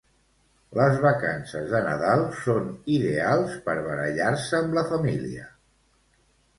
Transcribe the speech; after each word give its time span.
Les 0.79 0.95
vacances 1.03 1.53
de 1.75 1.83
Nadal 1.89 2.25
són 2.41 2.73
ideals 2.97 3.55
per 3.69 3.79
barallar-se 3.93 4.63
amb 4.65 4.79
la 4.81 4.89
famíla 4.93 5.51